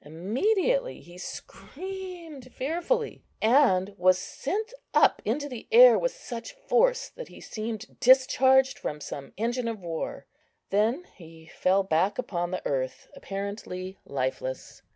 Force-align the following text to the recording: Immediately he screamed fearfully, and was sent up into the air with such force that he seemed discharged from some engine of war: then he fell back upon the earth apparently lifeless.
Immediately 0.03 1.01
he 1.01 1.19
screamed 1.19 2.51
fearfully, 2.55 3.23
and 3.39 3.93
was 3.99 4.17
sent 4.17 4.73
up 4.95 5.21
into 5.25 5.47
the 5.47 5.67
air 5.71 5.95
with 5.99 6.11
such 6.11 6.53
force 6.53 7.09
that 7.09 7.27
he 7.27 7.39
seemed 7.39 7.99
discharged 7.99 8.79
from 8.79 8.99
some 8.99 9.31
engine 9.37 9.67
of 9.67 9.79
war: 9.79 10.25
then 10.71 11.03
he 11.17 11.45
fell 11.45 11.83
back 11.83 12.17
upon 12.17 12.49
the 12.49 12.65
earth 12.65 13.09
apparently 13.15 13.95
lifeless. 14.03 14.81